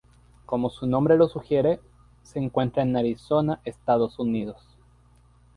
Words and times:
Como 0.47 0.71
su 0.71 0.87
nombre 0.87 1.15
lo 1.15 1.27
sugiere, 1.29 1.79
se 2.23 2.39
encuentra 2.39 2.81
en 2.81 2.97
Arizona, 2.97 3.61
Estados 3.65 4.17
Unidos. 4.17 4.75